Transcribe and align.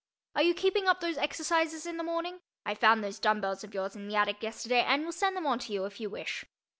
Are 0.33 0.41
you 0.41 0.55
keeping 0.55 0.87
up 0.87 0.99
those 0.99 1.19
exercises 1.19 1.85
in 1.85 1.97
the 1.97 2.03
morning? 2.03 2.39
I 2.65 2.73
found 2.73 3.03
those 3.03 3.19
dumb 3.19 3.39
bells 3.39 3.63
of 3.63 3.75
yours 3.75 3.95
in 3.95 4.07
the 4.07 4.15
attic 4.15 4.41
yesterday 4.41 4.81
and 4.81 5.05
will 5.05 5.11
send 5.11 5.37
them 5.37 5.45
on 5.45 5.59
to 5.59 5.73
you 5.73 5.85
if 5.85 5.99
you 5.99 6.09
wish. 6.09 6.43